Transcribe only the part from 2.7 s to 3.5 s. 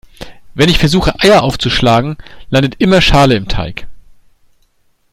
immer Schale im